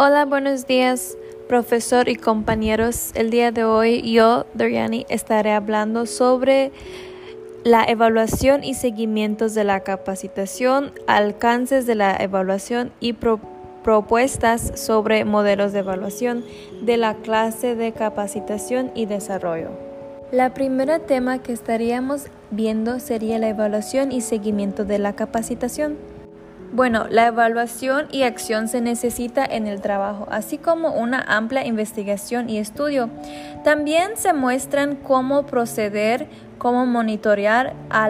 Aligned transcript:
Hola, 0.00 0.26
buenos 0.26 0.68
días, 0.68 1.18
profesor 1.48 2.08
y 2.08 2.14
compañeros. 2.14 3.10
El 3.16 3.30
día 3.30 3.50
de 3.50 3.64
hoy 3.64 4.12
yo, 4.12 4.46
Doriani, 4.54 5.04
estaré 5.08 5.50
hablando 5.50 6.06
sobre 6.06 6.70
la 7.64 7.82
evaluación 7.82 8.62
y 8.62 8.74
seguimientos 8.74 9.54
de 9.54 9.64
la 9.64 9.80
capacitación, 9.80 10.92
alcances 11.08 11.84
de 11.84 11.96
la 11.96 12.16
evaluación 12.16 12.92
y 13.00 13.14
propuestas 13.82 14.80
sobre 14.80 15.24
modelos 15.24 15.72
de 15.72 15.80
evaluación 15.80 16.44
de 16.80 16.96
la 16.96 17.14
clase 17.14 17.74
de 17.74 17.90
capacitación 17.90 18.92
y 18.94 19.06
desarrollo. 19.06 19.70
La 20.30 20.54
primera 20.54 21.00
tema 21.00 21.42
que 21.42 21.52
estaríamos 21.52 22.26
viendo 22.52 23.00
sería 23.00 23.40
la 23.40 23.48
evaluación 23.48 24.12
y 24.12 24.20
seguimiento 24.20 24.84
de 24.84 25.00
la 25.00 25.14
capacitación. 25.14 25.96
Bueno, 26.72 27.06
la 27.08 27.26
evaluación 27.26 28.08
y 28.10 28.22
acción 28.22 28.68
se 28.68 28.80
necesita 28.80 29.44
en 29.44 29.66
el 29.66 29.80
trabajo, 29.80 30.26
así 30.30 30.58
como 30.58 30.92
una 30.92 31.20
amplia 31.20 31.66
investigación 31.66 32.50
y 32.50 32.58
estudio. 32.58 33.08
También 33.64 34.16
se 34.16 34.32
muestran 34.34 34.96
cómo 34.96 35.46
proceder, 35.46 36.28
cómo 36.58 36.84
monitorear 36.84 37.74
a, 37.88 38.08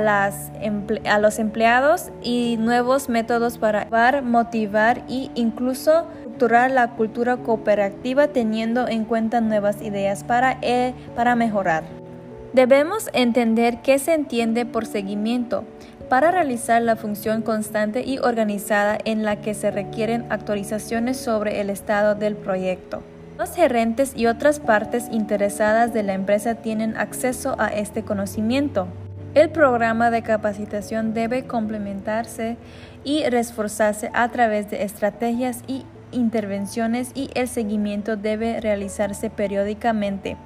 los 1.21 1.39
empleados 1.39 2.11
y 2.23 2.57
nuevos 2.59 3.09
métodos 3.09 3.59
para 3.59 4.23
motivar 4.23 5.05
e 5.09 5.31
incluso 5.35 6.07
estructurar 6.39 6.71
la 6.71 6.91
cultura 6.93 7.37
cooperativa 7.39 8.29
teniendo 8.29 8.87
en 8.87 9.05
cuenta 9.05 9.41
nuevas 9.41 9.83
ideas 9.83 10.23
para, 10.23 10.57
eh, 10.63 10.95
para 11.17 11.35
mejorar. 11.35 11.83
Debemos 12.53 13.11
entender 13.13 13.83
qué 13.83 13.99
se 13.99 14.15
entiende 14.15 14.65
por 14.65 14.87
seguimiento 14.87 15.65
para 16.09 16.31
realizar 16.31 16.83
la 16.83 16.97
función 16.97 17.43
constante 17.43 18.03
y 18.05 18.19
organizada 18.19 18.99
en 19.05 19.25
la 19.25 19.41
que 19.41 19.55
se 19.55 19.71
requieren 19.71 20.27
actualizaciones 20.31 21.17
sobre 21.17 21.61
el 21.61 21.71
estado 21.71 22.15
del 22.15 22.37
proyecto. 22.37 23.03
Los 23.37 23.55
gerentes 23.55 24.15
y 24.17 24.27
otras 24.27 24.59
partes 24.59 25.09
interesadas 25.13 25.93
de 25.93 26.03
la 26.03 26.15
empresa 26.15 26.57
tienen 26.57 26.97
acceso 26.97 27.55
a 27.59 27.69
este 27.69 28.03
conocimiento. 28.03 28.89
El 29.35 29.51
programa 29.51 30.11
de 30.11 30.23
capacitación 30.23 31.15
debe 31.15 31.47
complementarse 31.47 32.57
y 33.05 33.25
reforzarse 33.29 34.11
a 34.15 34.29
través 34.31 34.71
de 34.71 34.83
estrategias 34.83 35.63
y 35.69 35.85
intervenciones 36.11 37.13
y 37.15 37.31
el 37.35 37.47
seguimiento 37.49 38.17
debe 38.17 38.61
realizarse 38.61 39.31
periódicamente 39.31 40.37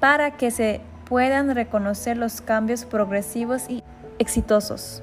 para 0.00 0.32
que 0.32 0.50
se 0.50 0.80
puedan 1.08 1.54
reconocer 1.54 2.16
los 2.16 2.40
cambios 2.40 2.84
progresivos 2.84 3.68
y 3.68 3.82
exitosos. 4.18 5.02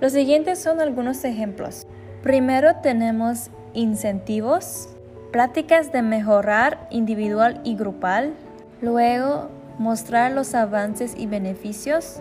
Los 0.00 0.12
siguientes 0.12 0.58
son 0.58 0.80
algunos 0.80 1.24
ejemplos. 1.24 1.86
Primero 2.22 2.76
tenemos 2.82 3.50
incentivos, 3.74 4.88
pláticas 5.32 5.92
de 5.92 6.02
mejorar 6.02 6.86
individual 6.90 7.60
y 7.64 7.76
grupal, 7.76 8.34
luego 8.80 9.48
mostrar 9.78 10.32
los 10.32 10.54
avances 10.54 11.14
y 11.16 11.26
beneficios, 11.26 12.20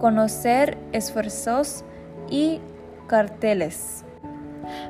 conocer 0.00 0.78
esfuerzos 0.92 1.84
y 2.30 2.60
carteles. 3.06 4.04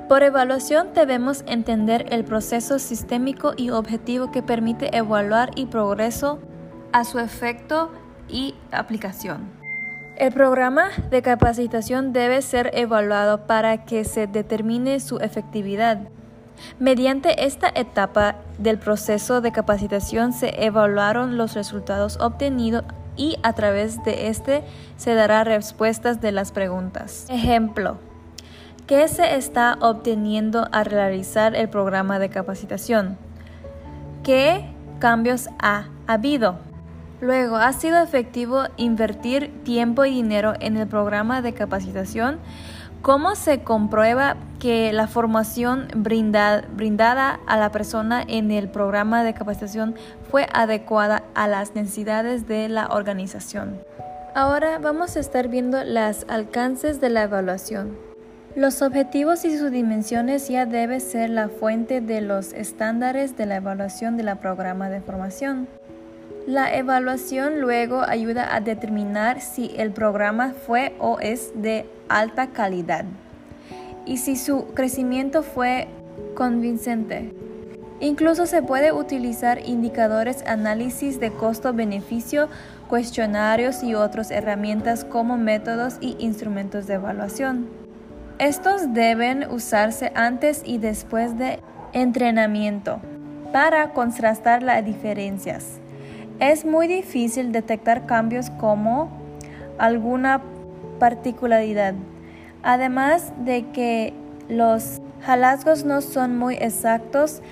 Por 0.08 0.22
evaluación 0.22 0.88
debemos 0.94 1.44
entender 1.46 2.06
el 2.10 2.24
proceso 2.24 2.78
sistémico 2.78 3.52
y 3.56 3.70
objetivo 3.70 4.30
que 4.30 4.42
permite 4.42 4.96
evaluar 4.96 5.50
y 5.56 5.66
progreso 5.66 6.38
a 6.92 7.04
su 7.04 7.18
efecto 7.18 7.90
y 8.28 8.54
aplicación. 8.70 9.50
El 10.16 10.32
programa 10.32 10.90
de 11.10 11.22
capacitación 11.22 12.12
debe 12.12 12.42
ser 12.42 12.70
evaluado 12.74 13.46
para 13.46 13.84
que 13.84 14.04
se 14.04 14.26
determine 14.26 15.00
su 15.00 15.18
efectividad. 15.18 16.08
Mediante 16.78 17.44
esta 17.44 17.70
etapa 17.74 18.36
del 18.58 18.78
proceso 18.78 19.40
de 19.40 19.52
capacitación 19.52 20.32
se 20.32 20.64
evaluaron 20.64 21.36
los 21.36 21.54
resultados 21.54 22.18
obtenidos 22.20 22.84
y 23.16 23.36
a 23.42 23.52
través 23.52 24.02
de 24.04 24.28
este 24.28 24.62
se 24.96 25.14
dará 25.14 25.44
respuestas 25.44 26.20
de 26.20 26.32
las 26.32 26.52
preguntas. 26.52 27.26
Ejemplo. 27.28 27.96
¿Qué 28.86 29.08
se 29.08 29.36
está 29.36 29.78
obteniendo 29.80 30.68
al 30.72 30.86
realizar 30.86 31.54
el 31.54 31.68
programa 31.68 32.18
de 32.18 32.28
capacitación? 32.28 33.16
¿Qué 34.22 34.66
cambios 34.98 35.48
ha 35.58 35.86
habido? 36.06 36.71
Luego, 37.22 37.54
¿ha 37.54 37.72
sido 37.72 38.02
efectivo 38.02 38.64
invertir 38.76 39.52
tiempo 39.62 40.04
y 40.04 40.10
dinero 40.10 40.54
en 40.58 40.76
el 40.76 40.88
programa 40.88 41.40
de 41.40 41.54
capacitación? 41.54 42.40
¿Cómo 43.00 43.36
se 43.36 43.62
comprueba 43.62 44.36
que 44.58 44.92
la 44.92 45.06
formación 45.06 45.86
brindada 45.94 47.38
a 47.46 47.56
la 47.56 47.70
persona 47.70 48.24
en 48.26 48.50
el 48.50 48.68
programa 48.68 49.22
de 49.22 49.34
capacitación 49.34 49.94
fue 50.32 50.48
adecuada 50.52 51.22
a 51.36 51.46
las 51.46 51.76
necesidades 51.76 52.48
de 52.48 52.68
la 52.68 52.88
organización? 52.88 53.80
Ahora 54.34 54.80
vamos 54.80 55.16
a 55.16 55.20
estar 55.20 55.46
viendo 55.46 55.84
los 55.84 56.26
alcances 56.28 57.00
de 57.00 57.10
la 57.10 57.22
evaluación. 57.22 57.96
Los 58.56 58.82
objetivos 58.82 59.44
y 59.44 59.56
sus 59.56 59.70
dimensiones 59.70 60.48
ya 60.48 60.66
deben 60.66 61.00
ser 61.00 61.30
la 61.30 61.48
fuente 61.48 62.00
de 62.00 62.20
los 62.20 62.52
estándares 62.52 63.36
de 63.36 63.46
la 63.46 63.56
evaluación 63.56 64.16
de 64.16 64.24
la 64.24 64.40
programa 64.40 64.90
de 64.90 65.00
formación. 65.00 65.68
La 66.46 66.74
evaluación 66.74 67.60
luego 67.60 68.02
ayuda 68.02 68.52
a 68.52 68.60
determinar 68.60 69.40
si 69.40 69.70
el 69.76 69.92
programa 69.92 70.54
fue 70.66 70.92
o 70.98 71.20
es 71.20 71.52
de 71.54 71.86
alta 72.08 72.48
calidad 72.48 73.04
y 74.06 74.16
si 74.16 74.34
su 74.34 74.66
crecimiento 74.74 75.44
fue 75.44 75.86
convincente. 76.34 77.32
Incluso 78.00 78.46
se 78.46 78.60
puede 78.60 78.90
utilizar 78.90 79.60
indicadores, 79.64 80.42
análisis 80.44 81.20
de 81.20 81.30
costo-beneficio, 81.30 82.48
cuestionarios 82.88 83.84
y 83.84 83.94
otras 83.94 84.32
herramientas 84.32 85.04
como 85.04 85.36
métodos 85.36 85.98
y 86.00 86.16
instrumentos 86.18 86.88
de 86.88 86.94
evaluación. 86.94 87.68
Estos 88.40 88.92
deben 88.92 89.48
usarse 89.48 90.10
antes 90.16 90.62
y 90.64 90.78
después 90.78 91.38
de 91.38 91.60
entrenamiento 91.92 93.00
para 93.52 93.92
contrastar 93.92 94.64
las 94.64 94.84
diferencias. 94.84 95.81
Es 96.42 96.64
muy 96.64 96.88
difícil 96.88 97.52
detectar 97.52 98.04
cambios 98.04 98.50
como 98.50 99.08
alguna 99.78 100.42
particularidad, 100.98 101.94
además 102.64 103.32
de 103.44 103.70
que 103.70 104.12
los 104.48 105.00
hallazgos 105.24 105.84
no 105.84 106.00
son 106.00 106.36
muy 106.36 106.56
exactos, 106.56 107.42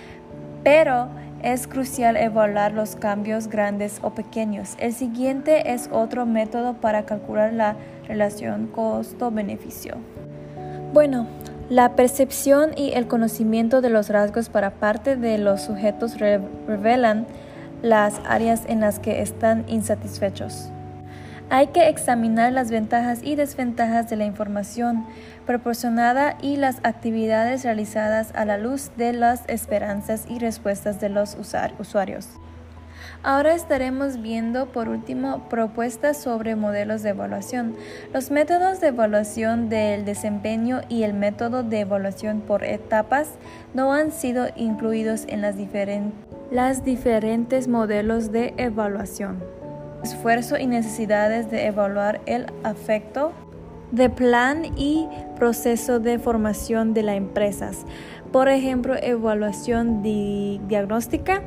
pero 0.64 1.06
es 1.40 1.68
crucial 1.68 2.16
evaluar 2.16 2.72
los 2.72 2.96
cambios 2.96 3.46
grandes 3.46 4.00
o 4.02 4.10
pequeños. 4.10 4.74
El 4.80 4.92
siguiente 4.92 5.72
es 5.72 5.88
otro 5.92 6.26
método 6.26 6.74
para 6.74 7.04
calcular 7.04 7.52
la 7.52 7.76
relación 8.08 8.66
costo-beneficio. 8.66 9.98
Bueno, 10.92 11.28
la 11.68 11.94
percepción 11.94 12.72
y 12.76 12.94
el 12.94 13.06
conocimiento 13.06 13.82
de 13.82 13.90
los 13.90 14.08
rasgos 14.08 14.48
para 14.48 14.72
parte 14.72 15.14
de 15.14 15.38
los 15.38 15.60
sujetos 15.60 16.18
revelan 16.18 17.28
las 17.82 18.20
áreas 18.26 18.62
en 18.66 18.80
las 18.80 18.98
que 18.98 19.22
están 19.22 19.64
insatisfechos. 19.68 20.70
Hay 21.52 21.68
que 21.68 21.88
examinar 21.88 22.52
las 22.52 22.70
ventajas 22.70 23.20
y 23.24 23.34
desventajas 23.34 24.08
de 24.08 24.14
la 24.14 24.24
información 24.24 25.04
proporcionada 25.46 26.38
y 26.40 26.56
las 26.56 26.78
actividades 26.84 27.64
realizadas 27.64 28.32
a 28.36 28.44
la 28.44 28.56
luz 28.56 28.92
de 28.96 29.12
las 29.12 29.42
esperanzas 29.48 30.26
y 30.28 30.38
respuestas 30.38 31.00
de 31.00 31.08
los 31.08 31.36
usuarios. 31.36 32.28
Ahora 33.22 33.54
estaremos 33.54 34.22
viendo 34.22 34.66
por 34.66 34.88
último 34.88 35.48
propuestas 35.48 36.22
sobre 36.22 36.54
modelos 36.54 37.02
de 37.02 37.10
evaluación. 37.10 37.74
Los 38.14 38.30
métodos 38.30 38.80
de 38.80 38.88
evaluación 38.88 39.69
del 39.69 40.05
desempeño 40.05 40.82
y 40.88 41.02
el 41.02 41.14
método 41.14 41.64
de 41.64 41.81
evaluación 41.81 42.40
por 42.43 42.62
etapas 42.62 43.32
no 43.75 43.93
han 43.93 44.12
sido 44.12 44.46
incluidos 44.56 45.25
en 45.26 45.43
las 45.43 45.56
diferentes 45.56 46.39
las 46.50 46.85
diferentes 46.85 47.69
modelos 47.69 48.32
de 48.32 48.55
evaluación, 48.56 49.43
esfuerzo 50.02 50.58
y 50.58 50.67
necesidades 50.67 51.50
de 51.50 51.67
evaluar 51.67 52.20
el 52.26 52.47
afecto 52.64 53.32
de 53.93 54.11
plan 54.11 54.64
y 54.76 55.08
proceso 55.37 56.00
de 56.00 56.19
formación 56.19 56.93
de 56.93 57.02
las 57.05 57.17
empresas. 57.17 57.87
Por 58.32 58.49
ejemplo, 58.49 58.94
evaluación 59.00 60.02
diagnóstica, 60.02 61.43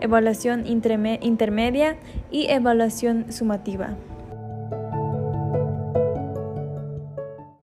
evaluación 0.00 0.66
intermedia 0.66 1.96
y 2.30 2.46
evaluación 2.48 3.32
sumativa. 3.32 3.96